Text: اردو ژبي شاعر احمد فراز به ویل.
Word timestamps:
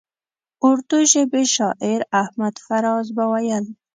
اردو 0.67 0.97
ژبي 1.11 1.43
شاعر 1.55 1.99
احمد 2.21 2.55
فراز 2.65 3.07
به 3.15 3.23
ویل. 3.31 3.65